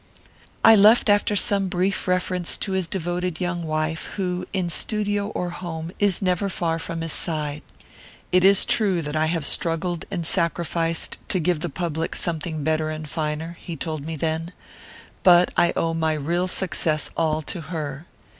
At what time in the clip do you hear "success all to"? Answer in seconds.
16.47-17.61